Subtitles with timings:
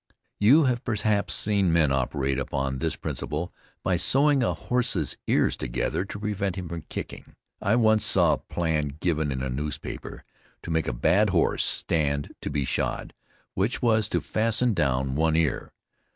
[0.39, 3.53] You have perhaps seen men operate upon this principle
[3.83, 7.35] by sewing a horse's ears together to prevent him from kicking.
[7.61, 10.23] I once saw a plan given in a newspaper
[10.63, 13.13] to make a bad horse stand to be shod,
[13.53, 15.71] which was to fasten down one ear.